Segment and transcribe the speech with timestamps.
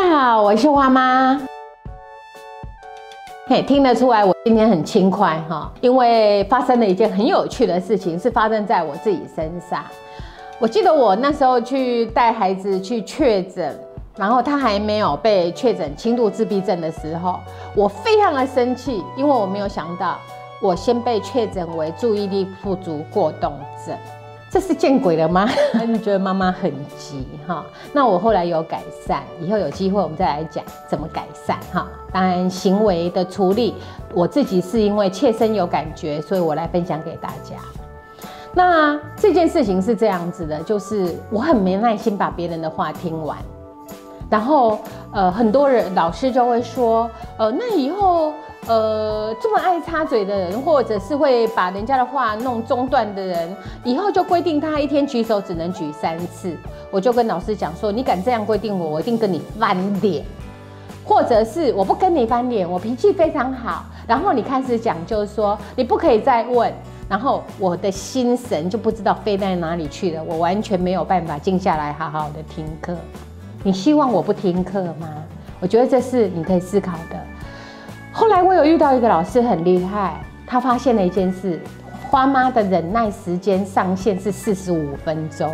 [0.00, 1.40] 大家好，我是花妈。
[3.48, 9.84] 嘿，听得出来我今天很轻快哈，因为发生了一件很有趣的事情，是发生在我自己身上。
[10.60, 13.76] 我记得我那时候去带孩子去确诊，
[14.16, 17.40] 然后他还没有被确诊轻度自闭症的时候，
[17.74, 20.16] 我非常的生气，因为我没有想到
[20.62, 23.52] 我先被确诊为注意力不足过动
[23.84, 23.98] 症。
[24.50, 25.48] 这是见鬼了吗？
[25.86, 27.64] 你觉得妈妈很急哈。
[27.92, 31.86] 那我后来有改善，以后有机会我们再来讲怎么改善哈。
[32.10, 33.74] 当然行为的处理，
[34.14, 37.56] 我自己是因为切身有感觉，所以我来分享给大家。
[38.54, 43.36] 那这件事情是这样子的，就是我很没耐心把别人的话听完，
[44.30, 44.78] 然后
[45.12, 48.32] 呃很多人老师就会说，呃那以后。
[48.66, 56.54] 呃，这么爱插嘴的人，或者是会把人家的话弄中断的人，以后就规定他一天举手只能举三次。
[56.90, 60.22] 我就跟老师讲说，你敢这样规定我，我一定跟你翻脸。
[61.02, 63.86] 或者是我不跟你翻脸，我脾气非常好。
[64.06, 66.70] 然后你开始讲，就是说你不可以再问，
[67.08, 72.94] 然后我的心神就不知道飞在哪里去了，我完全没有办法静下来好好的听课。
[73.64, 75.08] 你希望我不听课吗？
[75.60, 77.18] 我觉得这是你可以思考的。
[78.12, 81.60] 后来我有遇到一个老师很厉害，他发现了一件事：
[82.08, 85.52] 花妈的忍耐时间上限是四十五分钟，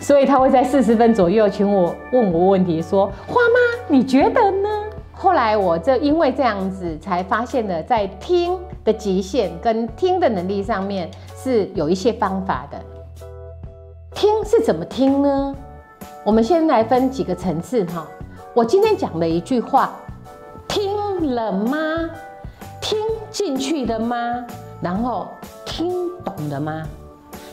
[0.00, 4.68] 所以他会在四十分左右请我问我问题，说花妈你觉得呢？
[5.12, 12.80] 后来我这因为这样子才发现了，在听的极限跟听的能力上面是有一些方法的。
[14.14, 15.54] 听是怎么听呢？
[16.24, 18.06] 我们先来分几个层次哈。
[18.54, 19.92] 我今天讲的一句话。
[20.68, 21.76] 听了吗？
[22.80, 22.98] 听
[23.30, 24.16] 进去的吗？
[24.80, 25.28] 然后
[25.66, 25.90] 听
[26.24, 26.82] 懂了吗？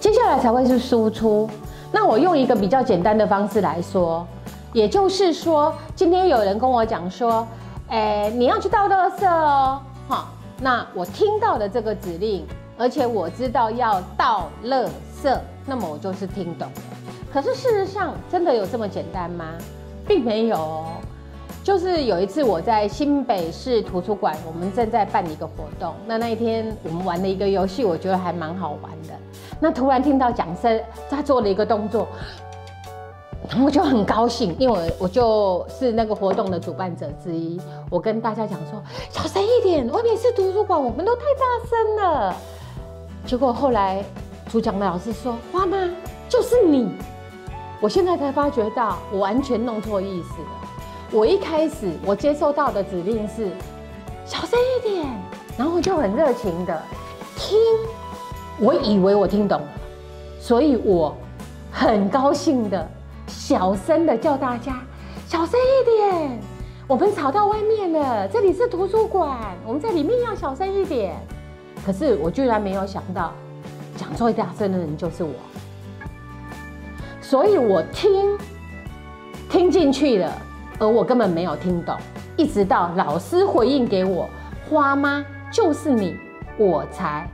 [0.00, 1.48] 接下来才会是输出。
[1.92, 4.26] 那我用一个比较简单的方式来说，
[4.72, 7.46] 也就是说，今天有人跟我讲说，
[7.88, 10.28] 哎，你要去倒垃圾哦，好，
[10.60, 12.44] 那我听到的这个指令，
[12.76, 14.88] 而且我知道要倒垃
[15.22, 16.68] 圾，那么我就是听懂。
[17.34, 19.46] 可是事实上，真的有这么简单吗？
[20.06, 20.84] 并没有。
[21.64, 25.92] 就是有一次我在新北市图书馆，我们正在办一个活动。
[26.06, 29.14] 那那一天我们玩了一个游戏，我觉得还蛮好玩的。
[29.58, 30.80] 那突然听到蒋生
[31.10, 32.06] 他做了一个动作，
[33.64, 37.60] 我就很高兴，因为我就是那个活动的主办者之一。
[37.90, 38.80] 我跟大家讲说，
[39.10, 42.36] 小声一点，外面是图书馆，我们都太大声了。
[43.26, 44.04] 结果后来
[44.48, 45.90] 主讲的老师说：“花妈
[46.28, 46.92] 就是你。”
[47.84, 50.48] 我现在才发觉到，我完全弄错意思了。
[51.12, 53.50] 我一开始我接收到的指令是
[54.24, 55.06] 小声一点，
[55.58, 56.82] 然后就很热情的
[57.36, 57.58] 听，
[58.58, 59.68] 我以为我听懂了，
[60.40, 61.14] 所以我
[61.70, 62.88] 很高兴的
[63.26, 64.80] 小声的叫大家
[65.28, 66.40] 小声一点，
[66.88, 71.14] 我们吵到外面了，这里是图书馆，我们在里面要小声一点。
[71.84, 73.30] 可是我居然没有想到，
[73.94, 75.34] 讲最大声的人就是我，
[77.34, 78.38] 所以我听
[79.50, 80.32] 听进去了。
[80.78, 81.96] 而我根本没有听懂，
[82.36, 84.28] 一直到老师回应给我
[84.70, 86.14] “花妈就是你”，
[86.56, 87.28] 我才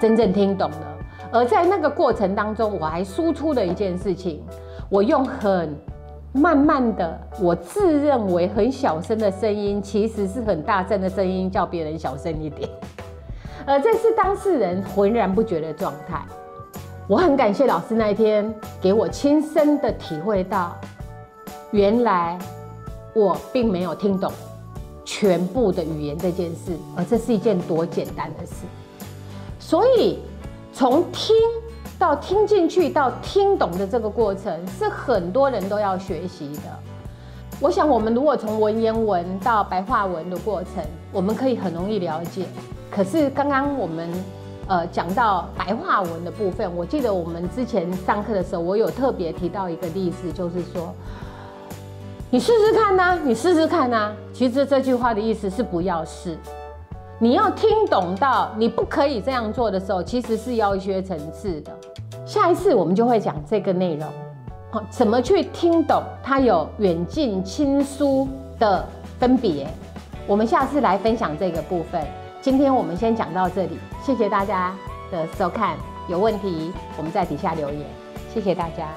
[0.00, 0.98] 真正听懂了。
[1.30, 4.42] 而在那个过程当中，我还输出了一件事情，
[4.90, 5.72] 我用很
[6.32, 12.68] 慢慢的，我自认为很小声的声音，其实是很大声的声音，叫别人小声一点。
[13.64, 16.20] 而这是当事人浑然不觉的状态。
[17.08, 20.76] 我很感谢老师那一天给我亲身的体会到。
[21.72, 22.38] 原来
[23.12, 24.30] 我并没有听懂
[25.04, 28.64] 全部的语言这件事，而这是一件多简单的事。
[29.58, 30.20] 所以
[30.72, 31.34] 从听
[31.98, 36.62] 到听进去到听懂的这个过程，是很多人都要学习的。
[37.58, 42.46] 我想，我们如果从文言文到白话文的过程，我们可以很容易了解。
[42.90, 44.08] 可是刚刚我们
[44.68, 50.92] 呃讲到白话文的部分，我记得我们之前上课的时候，我有特别提到一个例子，就是说。
[52.30, 54.10] 你试试看呐，你试试看呐。
[54.32, 56.38] 其实这句话的意思是不要试，
[57.18, 61.70] 你要听懂到你不可以这样做的时候，其实是要一些层次的。
[62.24, 64.08] 下一次我们就会讲这个内容，
[64.70, 68.26] 好，怎么去听懂它有远近亲疏
[68.58, 68.82] 的
[69.18, 69.66] 分别。
[70.26, 72.02] 我们下次来分享这个部分。
[72.42, 74.74] 今天我们先讲到这里，谢谢大家
[75.12, 75.76] 的收看。
[76.08, 77.86] 有问题我们在底下留言，
[78.34, 78.88] 谢谢大家。